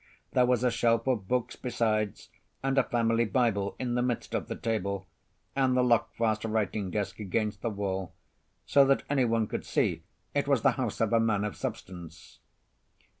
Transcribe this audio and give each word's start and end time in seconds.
There 0.31 0.47
was 0.47 0.63
a 0.63 0.71
shelf 0.71 1.05
of 1.05 1.27
books 1.27 1.55
besides, 1.55 2.29
and 2.63 2.75
a 2.79 2.83
family 2.83 3.23
Bible 3.25 3.75
in 3.77 3.93
the 3.93 4.01
midst 4.01 4.33
of 4.33 4.47
the 4.47 4.55
table, 4.55 5.05
and 5.55 5.77
the 5.77 5.83
lock 5.83 6.15
fast 6.15 6.43
writing 6.43 6.89
desk 6.89 7.19
against 7.19 7.61
the 7.61 7.69
wall; 7.69 8.11
so 8.65 8.83
that 8.85 9.03
anyone 9.11 9.45
could 9.45 9.63
see 9.63 10.01
it 10.33 10.47
was 10.47 10.63
the 10.63 10.71
house 10.71 11.01
of 11.01 11.13
a 11.13 11.19
man 11.19 11.43
of 11.45 11.55
substance. 11.55 12.39